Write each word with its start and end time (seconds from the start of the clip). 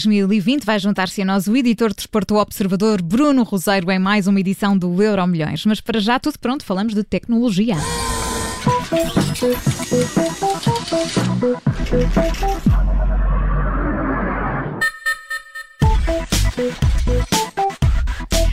2020 0.00 0.64
vai 0.64 0.78
juntar-se 0.78 1.20
a 1.20 1.24
nós 1.24 1.46
o 1.46 1.54
editor 1.54 1.90
de 1.90 1.96
Desporto 1.96 2.36
Observador 2.36 3.02
Bruno 3.02 3.42
Roseiro 3.42 3.90
em 3.90 3.98
mais 3.98 4.26
uma 4.26 4.40
edição 4.40 4.76
do 4.76 5.02
Euro 5.02 5.26
Milhões. 5.26 5.66
Mas 5.66 5.80
para 5.80 6.00
já 6.00 6.18
tudo 6.18 6.38
pronto, 6.38 6.64
falamos 6.64 6.94
de 6.94 7.04
tecnologia. 7.04 7.76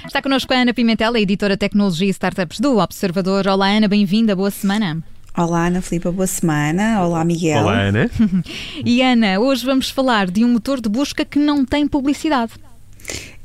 Está 0.06 0.22
connosco 0.22 0.54
a 0.54 0.58
Ana 0.58 0.74
Pimentel, 0.74 1.14
a 1.14 1.20
editora 1.20 1.56
Tecnologia 1.56 2.08
e 2.08 2.12
Startups 2.12 2.60
do 2.60 2.78
Observador. 2.78 3.48
Olá 3.48 3.70
Ana, 3.70 3.88
bem-vinda, 3.88 4.36
boa 4.36 4.52
semana. 4.52 5.02
Olá, 5.38 5.68
Ana 5.68 5.84
Filipa, 5.84 6.12
boa 6.12 6.26
semana. 6.26 7.06
Olá, 7.06 7.24
Miguel. 7.24 7.62
Olá, 7.62 7.80
Ana. 7.80 8.10
e 8.84 9.04
Ana, 9.04 9.40
hoje 9.40 9.64
vamos 9.64 9.88
falar 9.88 10.32
de 10.32 10.44
um 10.44 10.52
motor 10.52 10.82
de 10.82 10.90
busca 10.90 11.24
que 11.24 11.38
não 11.38 11.64
tem 11.64 11.88
publicidade. 11.88 12.54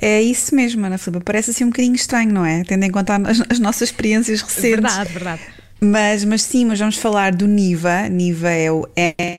É 0.00 0.22
isso 0.22 0.54
mesmo, 0.54 0.86
Ana 0.86 0.96
Filipa. 0.96 1.22
Parece 1.22 1.50
assim 1.50 1.64
um 1.64 1.66
bocadinho 1.66 1.94
estranho, 1.94 2.32
não 2.32 2.46
é? 2.46 2.64
Tendo 2.64 2.84
em 2.84 2.90
conta 2.90 3.16
as, 3.16 3.42
as 3.46 3.58
nossas 3.58 3.90
experiências 3.90 4.40
recentes. 4.40 4.70
Verdade, 4.70 5.12
verdade. 5.12 5.42
Mas, 5.82 6.24
mas 6.24 6.40
sim, 6.40 6.64
mas 6.64 6.78
vamos 6.78 6.96
falar 6.96 7.34
do 7.34 7.46
Niva. 7.46 8.08
Niva 8.08 8.48
é 8.48 8.72
o 8.72 8.88
é 8.96 9.34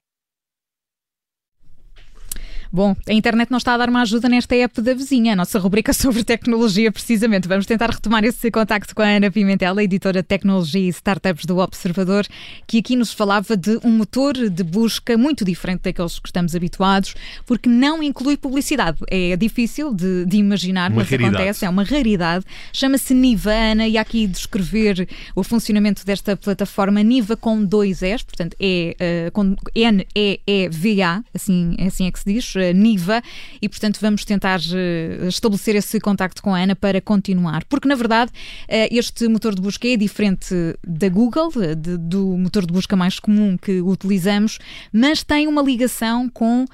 Bom, 2.76 2.96
a 3.08 3.14
internet 3.14 3.52
não 3.52 3.60
está 3.60 3.76
a 3.76 3.78
dar 3.78 3.88
uma 3.88 4.02
ajuda 4.02 4.28
nesta 4.28 4.56
época 4.56 4.82
da 4.82 4.96
vizinha, 4.96 5.34
a 5.34 5.36
nossa 5.36 5.60
rubrica 5.60 5.94
sobre 5.94 6.24
tecnologia, 6.24 6.92
precisamente. 6.92 7.48
Vamos 7.48 7.68
tentar 7.68 7.92
retomar 7.92 8.24
esse 8.24 8.50
contacto 8.50 8.96
com 8.96 9.04
a 9.04 9.06
Ana 9.06 9.30
Pimentel, 9.30 9.78
a 9.78 9.84
editora 9.84 10.24
de 10.24 10.28
tecnologia 10.28 10.82
e 10.82 10.88
startups 10.88 11.46
do 11.46 11.60
Observador, 11.60 12.26
que 12.66 12.80
aqui 12.80 12.96
nos 12.96 13.14
falava 13.14 13.56
de 13.56 13.80
um 13.84 13.92
motor 13.92 14.34
de 14.50 14.64
busca 14.64 15.16
muito 15.16 15.46
diferente 15.46 15.82
daqueles 15.82 16.18
que 16.18 16.28
estamos 16.28 16.56
habituados, 16.56 17.14
porque 17.46 17.70
não 17.70 18.02
inclui 18.02 18.38
publicidade. 18.38 18.98
É 19.08 19.38
difícil 19.38 19.94
de, 19.94 20.26
de 20.26 20.38
imaginar, 20.38 20.90
uma 20.90 21.02
mas 21.02 21.12
raridade. 21.12 21.36
acontece, 21.36 21.66
é 21.66 21.70
uma 21.70 21.84
raridade. 21.84 22.44
Chama-se 22.74 23.14
Niva, 23.14 23.52
Ana, 23.52 23.88
e 23.88 24.00
aqui 24.00 24.26
descrever 24.26 25.08
o 25.36 25.44
funcionamento 25.44 26.04
desta 26.04 26.36
plataforma 26.36 27.04
Niva 27.04 27.38
com 27.38 27.64
dois 27.64 28.02
S, 28.02 28.26
portanto 28.26 28.58
é 28.60 29.28
uh, 29.28 29.32
com 29.32 29.56
N-E-E-V-A, 29.76 31.24
assim, 31.36 31.76
assim 31.80 32.08
é 32.08 32.12
que 32.12 32.18
se 32.18 32.34
diz 32.34 32.63
Niva 32.72 33.22
e, 33.62 33.68
portanto, 33.68 33.98
vamos 34.00 34.24
tentar 34.24 34.60
uh, 34.60 35.28
estabelecer 35.28 35.76
esse 35.76 36.00
contacto 36.00 36.42
com 36.42 36.54
a 36.54 36.60
Ana 36.60 36.76
para 36.76 37.02
continuar. 37.02 37.66
Porque, 37.66 37.88
na 37.88 37.96
verdade, 37.96 38.32
uh, 38.32 38.88
este 38.92 39.28
motor 39.28 39.56
de 39.56 39.62
busca 39.62 39.88
é 39.88 39.98
diferente 39.98 40.56
da 40.86 41.10
Google, 41.10 41.52
de, 41.76 41.98
do 41.98 42.38
motor 42.38 42.66
de 42.66 42.74
busca 42.74 42.96
mais 42.96 43.20
comum 43.20 43.58
que 43.58 43.82
utilizamos, 43.82 44.60
mas 44.92 45.24
tem 45.24 45.48
uma 45.48 45.62
ligação 45.62 46.30
com 46.30 46.64
uh, 46.64 46.68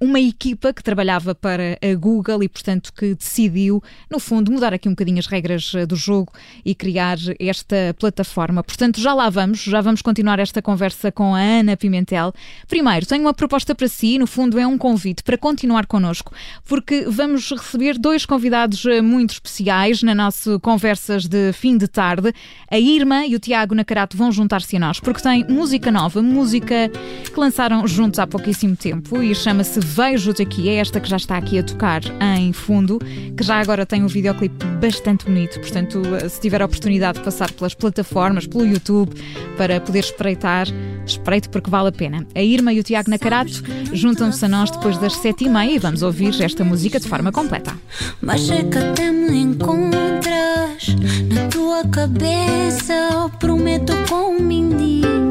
uma 0.00 0.18
equipa 0.18 0.72
que 0.72 0.82
trabalhava 0.82 1.34
para 1.34 1.78
a 1.82 1.94
Google 1.94 2.42
e, 2.42 2.48
portanto, 2.48 2.92
que 2.92 3.14
decidiu, 3.14 3.82
no 4.10 4.18
fundo, 4.18 4.50
mudar 4.50 4.72
aqui 4.72 4.88
um 4.88 4.92
bocadinho 4.92 5.18
as 5.18 5.26
regras 5.26 5.72
do 5.86 5.96
jogo 5.96 6.32
e 6.64 6.74
criar 6.74 7.18
esta 7.38 7.94
plataforma. 7.98 8.62
Portanto, 8.62 9.00
já 9.00 9.12
lá 9.12 9.28
vamos, 9.28 9.62
já 9.62 9.80
vamos 9.80 10.02
continuar 10.02 10.38
esta 10.38 10.62
conversa 10.62 11.12
com 11.12 11.34
a 11.34 11.40
Ana 11.40 11.76
Pimentel. 11.76 12.32
Primeiro, 12.66 13.06
tenho 13.06 13.22
uma 13.22 13.34
proposta 13.34 13.74
para 13.74 13.88
si, 13.88 14.18
no 14.18 14.26
fundo, 14.26 14.58
é 14.58 14.66
um 14.66 14.78
convite 14.78 15.22
para 15.28 15.36
continuar 15.36 15.84
connosco, 15.84 16.32
porque 16.64 17.04
vamos 17.06 17.50
receber 17.50 17.98
dois 17.98 18.24
convidados 18.24 18.86
eh, 18.86 19.02
muito 19.02 19.32
especiais 19.32 20.02
na 20.02 20.14
nossa 20.14 20.58
conversas 20.58 21.26
de 21.26 21.52
fim 21.52 21.76
de 21.76 21.86
tarde. 21.86 22.32
A 22.70 22.78
Irma 22.78 23.26
e 23.26 23.36
o 23.36 23.38
Tiago 23.38 23.74
Nacarato 23.74 24.16
vão 24.16 24.32
juntar-se 24.32 24.74
a 24.76 24.80
nós, 24.80 24.98
porque 24.98 25.20
tem 25.20 25.44
música 25.46 25.90
nova, 25.90 26.22
música 26.22 26.90
que 27.26 27.38
lançaram 27.38 27.86
juntos 27.86 28.18
há 28.18 28.26
pouquíssimo 28.26 28.74
tempo 28.74 29.22
e 29.22 29.34
chama-se 29.34 29.78
Vejo-te 29.80 30.40
aqui. 30.40 30.70
É 30.70 30.76
esta 30.76 30.98
que 30.98 31.10
já 31.10 31.18
está 31.18 31.36
aqui 31.36 31.58
a 31.58 31.62
tocar 31.62 32.00
em 32.38 32.50
fundo, 32.54 32.98
que 33.36 33.44
já 33.44 33.60
agora 33.60 33.84
tem 33.84 34.02
um 34.02 34.08
videoclipe 34.08 34.64
bastante 34.78 35.24
bonito. 35.24 35.60
Portanto, 35.60 36.02
se 36.28 36.40
tiver 36.40 36.62
a 36.62 36.64
oportunidade 36.64 37.18
de 37.18 37.24
passar 37.24 37.50
pelas 37.52 37.74
plataformas, 37.74 38.46
pelo 38.46 38.66
YouTube, 38.66 39.12
para 39.56 39.80
poder 39.80 40.00
espreitar, 40.00 40.66
espreite 41.06 41.48
porque 41.48 41.70
vale 41.70 41.88
a 41.88 41.92
pena. 41.92 42.26
A 42.34 42.42
Irma 42.42 42.72
e 42.72 42.80
o 42.80 42.82
Tiago 42.82 43.10
Nacarato 43.10 43.62
juntam-se 43.92 44.44
a 44.44 44.48
nós 44.48 44.70
depois 44.70 44.96
das 44.98 45.14
sete 45.14 45.44
e 45.44 45.48
meia 45.48 45.72
e 45.72 45.78
vamos 45.78 46.02
ouvir 46.02 46.40
esta 46.42 46.64
música 46.64 47.00
de 47.00 47.08
forma 47.08 47.32
completa. 47.32 47.76
Mas 48.20 48.48
é 48.50 48.62
que 48.62 48.78
até 48.78 49.10
me 49.10 49.38
encontras 49.38 50.96
na 51.32 51.48
tua 51.48 51.84
cabeça, 51.88 53.30
prometo 53.38 53.92
com 54.08 54.36
um 54.36 54.40
mindinho 54.40 55.28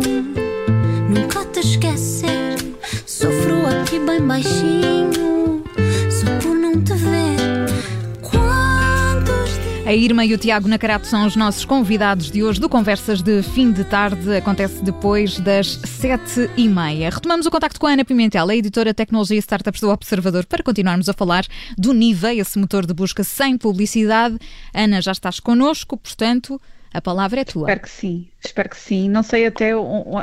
nunca 1.08 1.46
te 1.46 1.60
esquecer. 1.60 2.56
Sofro 3.06 3.66
aqui 3.68 4.00
bem 4.00 4.22
baixinho, 4.22 4.77
A 9.88 9.94
Irma 9.94 10.26
e 10.26 10.34
o 10.34 10.38
Tiago 10.38 10.68
Nacarato 10.68 11.08
são 11.08 11.26
os 11.26 11.38
nossos 11.38 11.64
convidados 11.64 12.30
de 12.30 12.44
hoje 12.44 12.60
do 12.60 12.68
Conversas 12.68 13.22
de 13.22 13.42
Fim 13.42 13.72
de 13.72 13.86
Tarde. 13.86 14.36
Acontece 14.36 14.84
depois 14.84 15.40
das 15.40 15.80
sete 15.86 16.50
e 16.58 16.68
meia. 16.68 17.10
Retomamos 17.10 17.46
o 17.46 17.50
contacto 17.50 17.80
com 17.80 17.88
a 17.88 17.92
Ana 17.92 18.04
Pimentel, 18.04 18.50
a 18.50 18.54
editora 18.54 18.94
Tecnologia 18.94 19.38
e 19.38 19.40
Startups 19.40 19.80
do 19.80 19.90
Observador, 19.90 20.46
para 20.46 20.62
continuarmos 20.62 21.08
a 21.08 21.14
falar 21.14 21.46
do 21.78 21.94
Niva, 21.94 22.34
esse 22.34 22.60
motor 22.60 22.86
de 22.86 22.94
busca 22.94 23.24
sem 23.24 23.58
publicidade. 23.58 24.38
Ana, 24.74 25.02
já 25.02 25.14
estás 25.14 25.40
connosco, 25.40 25.96
portanto, 25.96 26.60
a 26.94 27.02
palavra 27.02 27.40
é 27.40 27.46
tua. 27.46 27.70
Espero 27.70 27.80
que 27.80 27.90
sim, 27.90 28.28
espero 28.44 28.70
que 28.70 28.78
sim. 28.78 29.10
Não 29.10 29.24
sei 29.24 29.46
até, 29.46 29.72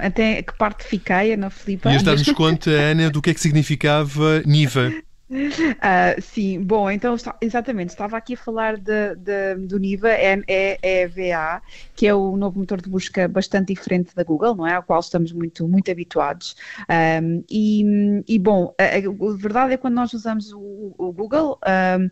até 0.03 0.43
que 0.43 0.59
parte 0.59 0.85
fiquei, 0.85 1.33
Ana 1.33 1.49
Filipe. 1.49 1.89
E 1.89 2.03
dar-nos 2.03 2.31
conta, 2.33 2.69
Ana, 2.69 3.09
do 3.09 3.23
que 3.23 3.31
é 3.31 3.35
que 3.35 3.41
significava 3.41 4.43
Niva. 4.45 4.93
Uh, 5.35 6.21
sim, 6.23 6.63
bom, 6.63 6.89
então 6.89 7.17
exatamente, 7.41 7.91
estava 7.91 8.17
aqui 8.17 8.35
a 8.35 8.37
falar 8.37 8.77
de, 8.77 9.17
de, 9.17 9.57
do 9.67 9.79
NIVA, 9.79 10.11
NEEVA, 10.11 11.61
que 11.95 12.07
é 12.07 12.15
o 12.15 12.37
novo 12.37 12.61
motor 12.61 12.81
de 12.81 12.89
busca 12.89 13.27
bastante 13.27 13.75
diferente 13.75 14.15
da 14.15 14.23
Google, 14.23 14.55
não 14.55 14.67
é? 14.67 14.75
Ao 14.75 14.83
qual 14.83 15.01
estamos 15.01 15.33
muito, 15.33 15.67
muito 15.67 15.91
habituados. 15.91 16.55
Um, 16.89 17.45
e, 17.51 18.23
e, 18.29 18.39
bom, 18.39 18.73
a, 18.79 18.85
a, 18.85 19.37
verdade 19.37 19.73
é 19.73 19.77
que 19.77 19.83
quando 19.83 19.95
nós 19.95 20.13
usamos 20.13 20.53
o, 20.53 20.95
o 20.97 21.13
Google, 21.13 21.59
um, 21.99 22.09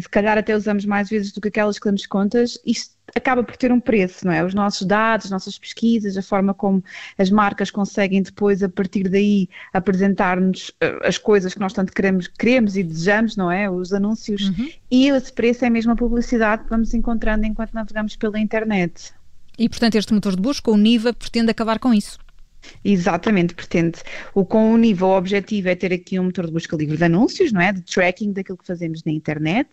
se 0.00 0.08
calhar 0.08 0.36
até 0.36 0.54
usamos 0.54 0.84
mais 0.84 1.08
vezes 1.08 1.32
do 1.32 1.40
que 1.40 1.48
aquelas 1.48 1.78
que 1.78 1.86
damos 1.86 2.06
contas, 2.06 2.58
isto 2.64 2.99
acaba 3.14 3.42
por 3.42 3.56
ter 3.56 3.72
um 3.72 3.80
preço, 3.80 4.26
não 4.26 4.32
é? 4.32 4.44
Os 4.44 4.54
nossos 4.54 4.86
dados, 4.86 5.26
as 5.26 5.30
nossas 5.30 5.58
pesquisas, 5.58 6.16
a 6.16 6.22
forma 6.22 6.54
como 6.54 6.82
as 7.18 7.30
marcas 7.30 7.70
conseguem 7.70 8.22
depois, 8.22 8.62
a 8.62 8.68
partir 8.68 9.08
daí, 9.08 9.48
apresentar-nos 9.72 10.70
uh, 10.70 11.04
as 11.04 11.18
coisas 11.18 11.54
que 11.54 11.60
nós 11.60 11.72
tanto 11.72 11.92
queremos, 11.92 12.26
queremos 12.26 12.76
e 12.76 12.82
desejamos, 12.82 13.36
não 13.36 13.50
é? 13.50 13.70
Os 13.70 13.92
anúncios. 13.92 14.48
Uhum. 14.48 14.70
E 14.90 15.08
esse 15.08 15.32
preço 15.32 15.64
é 15.64 15.70
mesmo 15.70 15.92
a 15.92 15.96
publicidade 15.96 16.64
que 16.64 16.70
vamos 16.70 16.94
encontrando 16.94 17.46
enquanto 17.46 17.72
navegamos 17.72 18.16
pela 18.16 18.38
internet. 18.38 19.12
E, 19.58 19.68
portanto, 19.68 19.96
este 19.96 20.14
motor 20.14 20.34
de 20.36 20.42
busca, 20.42 20.70
o 20.70 20.76
NIVA, 20.76 21.12
pretende 21.12 21.50
acabar 21.50 21.78
com 21.78 21.92
isso. 21.92 22.18
Exatamente, 22.84 23.54
pretende. 23.54 24.00
O, 24.34 24.44
com 24.44 24.72
o 24.72 24.76
nível 24.76 25.08
o 25.08 25.16
objetivo 25.16 25.68
é 25.68 25.74
ter 25.74 25.92
aqui 25.92 26.18
um 26.18 26.24
motor 26.24 26.46
de 26.46 26.52
busca 26.52 26.76
livre 26.76 26.96
de 26.96 27.04
anúncios, 27.04 27.52
não 27.52 27.60
é? 27.60 27.72
De 27.72 27.82
tracking 27.82 28.32
daquilo 28.32 28.58
que 28.58 28.66
fazemos 28.66 29.02
na 29.04 29.12
internet, 29.12 29.68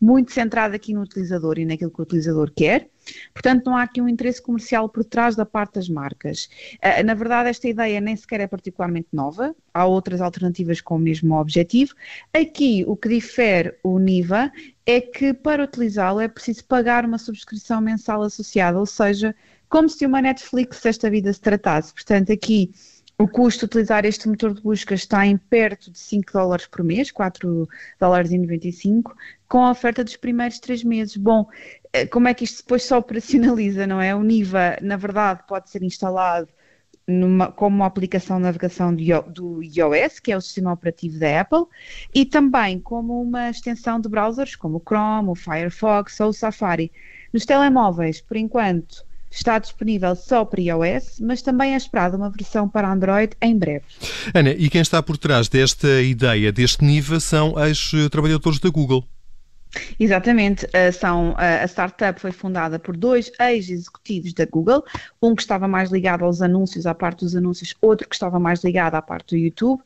muito 0.00 0.32
centrado 0.32 0.74
aqui 0.74 0.92
no 0.92 1.02
utilizador 1.02 1.58
e 1.58 1.64
naquilo 1.64 1.90
que 1.90 2.00
o 2.00 2.02
utilizador 2.02 2.50
quer. 2.54 2.88
Portanto, 3.32 3.64
não 3.66 3.76
há 3.76 3.82
aqui 3.82 4.00
um 4.00 4.08
interesse 4.08 4.42
comercial 4.42 4.88
por 4.88 5.04
trás 5.04 5.34
da 5.34 5.46
parte 5.46 5.74
das 5.74 5.88
marcas. 5.88 6.48
Uh, 6.76 7.04
na 7.04 7.14
verdade, 7.14 7.48
esta 7.48 7.68
ideia 7.68 8.00
nem 8.00 8.14
sequer 8.14 8.40
é 8.40 8.46
particularmente 8.46 9.08
nova, 9.12 9.54
há 9.72 9.86
outras 9.86 10.20
alternativas 10.20 10.80
com 10.80 10.96
o 10.96 10.98
mesmo 10.98 11.34
objetivo. 11.34 11.94
Aqui, 12.32 12.84
o 12.86 12.96
que 12.96 13.08
difere 13.08 13.74
o 13.82 13.98
NIVA 13.98 14.52
é 14.86 15.00
que 15.00 15.32
para 15.32 15.64
utilizá-lo 15.64 16.20
é 16.20 16.28
preciso 16.28 16.64
pagar 16.64 17.04
uma 17.04 17.18
subscrição 17.18 17.80
mensal 17.80 18.22
associada, 18.22 18.78
ou 18.78 18.86
seja, 18.86 19.34
como 19.70 19.88
se 19.88 20.04
uma 20.04 20.20
Netflix 20.20 20.82
desta 20.82 21.08
vida 21.08 21.32
se 21.32 21.40
tratasse. 21.40 21.94
Portanto, 21.94 22.32
aqui 22.32 22.72
o 23.16 23.28
custo 23.28 23.60
de 23.60 23.64
utilizar 23.66 24.04
este 24.04 24.28
motor 24.28 24.52
de 24.52 24.62
busca 24.62 24.94
está 24.94 25.26
em 25.26 25.36
perto 25.36 25.90
de 25.90 25.98
5 25.98 26.32
dólares 26.32 26.66
por 26.66 26.82
mês, 26.82 27.10
4 27.12 27.68
dólares 27.98 28.32
e 28.32 28.38
95, 28.38 29.14
com 29.48 29.64
a 29.64 29.70
oferta 29.70 30.02
dos 30.02 30.16
primeiros 30.16 30.58
3 30.58 30.82
meses. 30.84 31.16
Bom, 31.16 31.46
eh, 31.92 32.06
como 32.06 32.28
é 32.28 32.34
que 32.34 32.44
isto 32.44 32.62
depois 32.62 32.82
se 32.82 32.92
operacionaliza, 32.94 33.86
não 33.86 34.00
é? 34.00 34.14
O 34.14 34.22
Niva, 34.22 34.76
na 34.82 34.96
verdade, 34.96 35.42
pode 35.46 35.70
ser 35.70 35.82
instalado 35.82 36.48
numa, 37.06 37.52
como 37.52 37.76
uma 37.76 37.86
aplicação 37.86 38.38
de 38.38 38.44
navegação 38.44 38.94
do, 38.94 39.04
do 39.30 39.62
iOS, 39.62 40.18
que 40.18 40.32
é 40.32 40.36
o 40.36 40.40
sistema 40.40 40.72
operativo 40.72 41.18
da 41.18 41.42
Apple, 41.42 41.66
e 42.14 42.24
também 42.24 42.80
como 42.80 43.20
uma 43.22 43.50
extensão 43.50 44.00
de 44.00 44.08
browsers 44.08 44.56
como 44.56 44.78
o 44.78 44.80
Chrome, 44.80 45.28
o 45.28 45.34
Firefox 45.34 46.18
ou 46.20 46.30
o 46.30 46.32
Safari. 46.32 46.90
Nos 47.32 47.44
telemóveis, 47.44 48.20
por 48.20 48.36
enquanto, 48.36 49.04
está 49.30 49.58
disponível 49.58 50.16
só 50.16 50.44
para 50.44 50.60
iOS, 50.60 51.20
mas 51.20 51.40
também 51.42 51.74
é 51.74 51.76
esperada 51.76 52.16
uma 52.16 52.30
versão 52.30 52.68
para 52.68 52.90
Android 52.90 53.34
em 53.40 53.56
breve. 53.56 53.84
Ana, 54.34 54.50
e 54.50 54.68
quem 54.68 54.80
está 54.80 55.02
por 55.02 55.16
trás 55.16 55.48
desta 55.48 56.02
ideia, 56.02 56.52
deste 56.52 56.84
nível, 56.84 57.20
são 57.20 57.54
os 57.54 57.92
trabalhadores 58.10 58.58
da 58.58 58.68
Google. 58.68 59.04
Exatamente, 60.00 60.66
são, 60.98 61.32
a 61.38 61.64
startup 61.68 62.20
foi 62.20 62.32
fundada 62.32 62.76
por 62.76 62.96
dois 62.96 63.30
ex-executivos 63.38 64.32
da 64.32 64.44
Google, 64.44 64.82
um 65.22 65.32
que 65.32 65.42
estava 65.42 65.68
mais 65.68 65.92
ligado 65.92 66.24
aos 66.24 66.42
anúncios, 66.42 66.86
à 66.86 66.94
parte 66.94 67.20
dos 67.20 67.36
anúncios, 67.36 67.72
outro 67.80 68.08
que 68.08 68.16
estava 68.16 68.40
mais 68.40 68.64
ligado 68.64 68.96
à 68.96 69.02
parte 69.02 69.36
do 69.36 69.38
YouTube, 69.38 69.80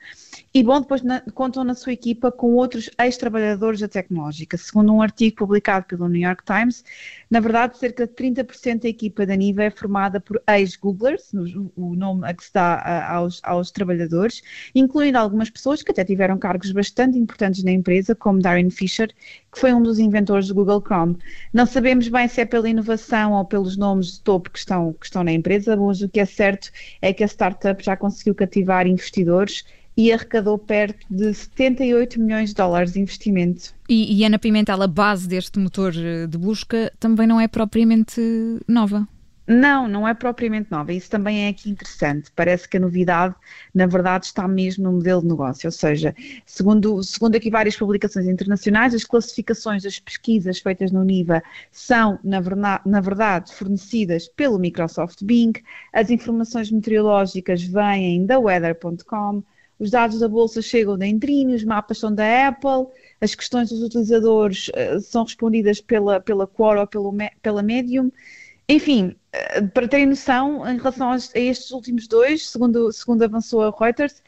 E 0.52 0.62
bom, 0.62 0.81
depois 0.81 1.02
na, 1.02 1.20
contam 1.35 1.64
na 1.64 1.75
sua 1.75 1.93
equipa 1.93 2.31
com 2.31 2.55
outros 2.55 2.88
ex-trabalhadores 2.99 3.81
da 3.81 3.88
tecnológica. 3.88 4.56
Segundo 4.56 4.93
um 4.93 5.02
artigo 5.02 5.37
publicado 5.37 5.85
pelo 5.87 6.08
New 6.08 6.23
York 6.23 6.44
Times, 6.44 6.85
na 7.34 7.40
verdade, 7.40 7.76
cerca 7.76 8.06
de 8.06 8.12
30% 8.14 8.82
da 8.82 8.88
equipa 8.88 9.26
da 9.26 9.34
Niva 9.34 9.64
é 9.64 9.70
formada 9.70 10.20
por 10.20 10.40
ex-Googlers, 10.48 11.32
o 11.75 11.96
nome 11.96 12.25
a 12.28 12.32
que 12.32 12.44
se 12.44 12.52
dá 12.52 13.10
aos, 13.10 13.40
aos 13.42 13.72
trabalhadores, 13.72 14.40
incluindo 14.72 15.19
algumas 15.19 15.50
pessoas 15.50 15.82
que 15.82 15.90
até 15.90 16.04
tiveram 16.04 16.38
cargos 16.38 16.70
bastante 16.70 17.19
importantes 17.19 17.64
na 17.64 17.72
empresa, 17.72 18.14
como 18.14 18.38
Darren 18.38 18.70
Fisher, 18.70 19.12
que 19.52 19.58
foi 19.58 19.75
um 19.75 19.82
dos 19.82 19.98
inventores 19.98 20.46
do 20.46 20.54
Google 20.54 20.81
Chrome. 20.81 21.19
Não 21.52 21.66
sabemos 21.66 22.06
bem 22.06 22.28
se 22.28 22.40
é 22.40 22.44
pela 22.44 22.69
inovação 22.69 23.32
ou 23.32 23.44
pelos 23.44 23.76
nomes 23.76 24.12
de 24.12 24.20
topo 24.20 24.48
que 24.48 24.58
estão, 24.60 24.92
que 24.92 25.06
estão 25.06 25.25
na 25.25 25.32
empresa, 25.32 25.76
mas 25.76 26.02
o 26.02 26.08
que 26.08 26.20
é 26.20 26.25
certo 26.25 26.70
é 27.02 27.12
que 27.12 27.25
a 27.25 27.26
startup 27.26 27.84
já 27.84 27.96
conseguiu 27.96 28.36
cativar 28.36 28.86
investidores 28.86 29.64
e 29.96 30.12
arrecadou 30.12 30.58
perto 30.58 31.06
de 31.11 31.32
78 31.32 32.20
milhões 32.20 32.50
de 32.50 32.56
dólares 32.56 32.93
de 32.93 33.00
investimento. 33.00 33.75
E, 33.88 34.19
e 34.19 34.25
Ana 34.25 34.38
Pimentel, 34.38 34.82
a 34.82 34.87
base 34.87 35.29
deste 35.29 35.58
motor 35.58 35.93
eh, 35.96 36.26
de 36.26 36.37
busca 36.37 36.93
também 36.99 37.26
não 37.26 37.41
é 37.41 37.46
propriamente 37.46 38.20
nova. 38.67 39.06
Não, 39.46 39.87
não 39.87 40.08
é 40.08 40.14
propriamente 40.14 40.70
nova. 40.70 40.91
Isso 40.93 41.11
também 41.11 41.44
é 41.44 41.49
aqui 41.50 41.69
interessante. 41.69 42.31
Parece 42.35 42.67
que 42.67 42.79
a 42.79 42.81
novidade, 42.81 43.35
na 43.75 43.87
verdade, 43.87 44.25
está 44.25 44.49
mesmo 44.49 44.85
no 44.85 44.93
modelo 44.93 45.20
de 45.20 45.29
negócio. 45.29 45.67
Ou 45.69 45.73
seja, 45.73 46.14
segundo, 46.46 47.02
segundo 47.02 47.37
aqui 47.37 47.50
várias 47.50 47.76
publicações 47.76 48.26
internacionais, 48.26 48.94
as 48.94 49.05
classificações 49.05 49.82
das 49.82 49.99
pesquisas 49.99 50.61
feitas 50.61 50.91
no 50.91 51.05
NIVA 51.05 51.43
são, 51.70 52.19
na 52.25 52.41
na 52.87 53.00
verdade 53.02 53.52
fornecidas 53.52 54.29
pelo 54.29 54.58
Microsoft 54.58 55.23
Bing. 55.23 55.52
As 55.93 56.08
informações 56.08 56.70
meteorológicas 56.70 57.62
vêm 57.62 58.25
da 58.25 58.38
weather.com 58.38 59.43
os 59.79 59.91
dados 59.91 60.21
da 60.21 60.29
Bolsa 60.29 60.62
chegam 60.62 60.97
da 60.97 61.06
Entrine, 61.06 61.55
os 61.55 61.65
mapas 61.65 61.99
são 61.99 62.15
da 62.15 62.49
Apple, 62.49 62.93
as 63.21 63.35
questões 63.35 63.71
dos 63.71 63.82
utilizadores 63.82 64.69
uh, 64.69 65.00
são 65.00 65.25
respondidas 65.25 65.81
pela, 65.81 66.21
pela 66.21 66.47
Quora 66.47 66.81
ou 66.81 66.87
pelo, 66.87 67.12
pela 67.43 67.62
Medium. 67.62 68.11
Enfim, 68.69 69.17
uh, 69.35 69.69
para 69.69 69.88
terem 69.88 70.06
noção, 70.06 70.67
em 70.69 70.76
relação 70.76 71.11
a 71.11 71.17
estes 71.17 71.71
últimos 71.71 72.06
dois, 72.06 72.49
segundo, 72.49 72.93
segundo 72.93 73.23
avançou 73.23 73.62
a 73.62 73.75
Reuters, 73.76 74.15
uh, 74.15 74.23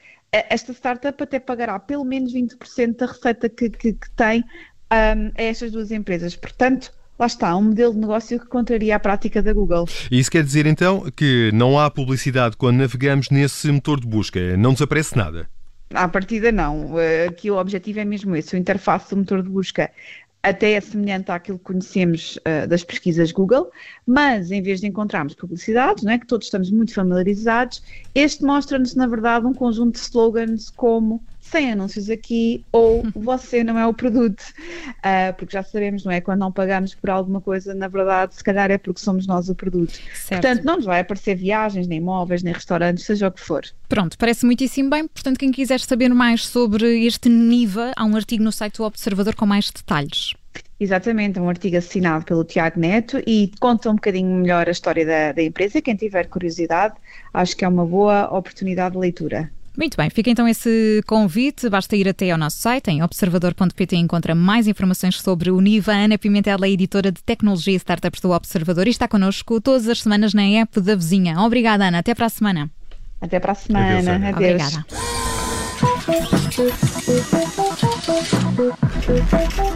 esta 0.51 0.73
startup 0.73 1.23
até 1.23 1.39
pagará 1.39 1.79
pelo 1.79 2.05
menos 2.05 2.33
20% 2.33 2.97
da 2.97 3.07
receita 3.07 3.49
que, 3.49 3.71
que, 3.71 3.93
que 3.93 4.11
tem 4.17 4.45
um, 4.93 5.33
a 5.37 5.43
estas 5.43 5.71
duas 5.71 5.91
empresas. 5.91 6.35
Portanto, 6.37 6.93
lá 7.19 7.27
está, 7.27 7.57
um 7.57 7.63
modelo 7.63 7.93
de 7.93 8.01
negócio 8.01 8.39
que 8.39 8.47
contraria 8.47 8.97
a 8.97 9.01
prática 9.01 9.43
da 9.43 9.53
Google. 9.53 9.87
Isso 10.11 10.31
quer 10.31 10.45
dizer 10.45 10.67
então 10.67 11.11
que 11.15 11.51
não 11.53 11.79
há 11.79 11.91
publicidade 11.91 12.57
quando 12.57 12.79
navegamos 12.79 13.31
nesse 13.31 13.71
motor 13.71 14.01
de 14.01 14.07
busca, 14.07 14.57
não 14.57 14.73
desaparece 14.73 15.17
nada? 15.17 15.49
À 15.95 16.09
partida 16.09 16.51
não, 16.51 16.99
eh, 16.99 17.27
aqui 17.29 17.51
o 17.51 17.57
objetivo 17.57 18.01
é 18.01 18.05
mesmo 18.05 18.35
esse, 18.35 18.55
o 18.55 18.59
interface 18.59 19.11
do 19.11 19.19
motor 19.19 19.43
de 19.43 19.49
busca 19.49 19.91
até 20.47 20.73
é 20.73 20.81
semelhante 20.81 21.31
àquilo 21.33 21.59
que 21.59 21.65
conhecemos 21.65 22.39
uh, 22.39 22.69
das 22.69 22.85
pesquisas 22.85 23.33
Google, 23.33 23.69
mas 24.07 24.53
em 24.53 24.63
vez 24.63 24.81
de 24.81 24.87
encontrarmos 24.87 25.35
publicidades, 25.35 26.05
não 26.05 26.13
é, 26.13 26.19
que 26.19 26.27
todos 26.27 26.47
estamos 26.47 26.71
muito 26.71 26.95
familiarizados, 26.95 27.83
este 28.15 28.45
mostra-nos, 28.45 28.95
na 28.95 29.09
verdade, 29.09 29.45
um 29.45 29.53
conjunto 29.53 29.95
de 29.95 30.01
slogans 30.01 30.71
como 30.71 31.21
sem 31.51 31.73
anúncios 31.73 32.11
aqui 32.11 32.65
ou 32.73 33.05
você 33.15 33.63
não 33.63 33.79
é 33.79 33.87
o 33.87 33.95
produto. 33.95 34.43
Uh, 34.99 35.35
porque 35.37 35.53
já 35.53 35.63
sabemos, 35.63 36.05
não 36.05 36.13
é? 36.13 36.21
Quando 36.21 36.41
não 36.41 36.53
pagamos 36.53 36.95
por 36.95 37.11
alguma 37.11 37.41
coisa, 37.41 37.75
na 37.75 37.89
verdade, 37.89 38.35
se 38.35 38.45
calhar 38.45 38.71
é 38.71 38.79
porque 38.79 39.01
somos 39.01 39.27
nós 39.27 39.49
o 39.49 39.55
produto. 39.55 39.93
Certo. 40.15 40.43
Portanto, 40.43 40.65
não 40.65 40.77
nos 40.77 40.85
vai 40.85 41.01
aparecer 41.01 41.35
viagens, 41.35 41.87
nem 41.87 42.01
móveis, 42.01 42.43
nem 42.43 42.53
restaurantes, 42.53 43.05
seja 43.05 43.29
o 43.29 43.33
que 43.33 43.41
for. 43.41 43.63
Pronto, 43.89 44.19
parece 44.19 44.45
muitíssimo 44.45 44.91
bem. 44.91 45.07
Portanto, 45.07 45.39
quem 45.39 45.51
quiser 45.51 45.81
saber 45.81 46.09
mais 46.09 46.47
sobre 46.47 47.05
este 47.07 47.29
NIVA, 47.29 47.93
há 47.97 48.05
um 48.05 48.17
artigo 48.17 48.43
no 48.43 48.53
site 48.53 48.79
do 48.79 48.85
Observador 48.85 49.35
com 49.35 49.47
mais 49.47 49.71
detalhes. 49.71 50.35
Exatamente, 50.79 51.41
um 51.41 51.49
artigo 51.49 51.79
assinado 51.79 52.25
pelo 52.27 52.45
Tiago 52.45 52.79
Neto 52.79 53.23
e 53.27 53.51
conta 53.59 53.91
um 53.91 53.95
bocadinho 53.95 54.29
melhor 54.29 54.69
a 54.69 54.73
história 54.73 55.07
da, 55.07 55.33
da 55.33 55.43
empresa. 55.43 55.81
Quem 55.81 55.97
tiver 55.97 56.27
curiosidade, 56.29 56.95
acho 57.33 57.57
que 57.57 57.65
é 57.65 57.69
uma 57.69 57.87
boa 57.87 58.27
oportunidade 58.27 58.93
de 58.93 58.99
leitura. 58.99 59.51
Muito 59.77 59.97
bem, 59.97 60.09
fica 60.09 60.31
então 60.31 60.49
esse 60.49 61.03
convite. 61.07 61.69
Basta 61.69 61.95
ir 61.95 62.09
até 62.09 62.31
ao 62.31 62.39
nosso 62.39 62.59
site, 62.59 62.89
em 62.91 63.03
observador.pt, 63.03 63.97
encontra 63.97 64.35
mais 64.35 64.67
informações 64.67 65.21
sobre 65.21 65.51
o 65.51 65.61
NIVA. 65.61 65.93
Ana 65.93 66.17
Pimentel 66.17 66.65
é 66.65 66.71
editora 66.71 67.13
de 67.13 67.23
tecnologia 67.23 67.75
e 67.75 67.77
startups 67.77 68.21
do 68.21 68.31
Observador 68.31 68.87
e 68.87 68.91
está 68.91 69.07
connosco 69.07 69.61
todas 69.61 69.87
as 69.89 70.03
semanas 70.03 70.33
na 70.33 70.45
app 70.45 70.81
da 70.81 70.95
vizinha. 70.95 71.39
Obrigada, 71.41 71.87
Ana. 71.87 71.99
Até 71.99 72.15
para 72.15 72.27
a 72.27 72.31
semana. 72.31 72.71
Até 73.21 73.39
para 73.39 73.53
a 73.53 73.55
semana. 73.55 74.29
Adeus. 74.29 74.63
Adeus. 74.63 74.87
Obrigada. 78.97 79.76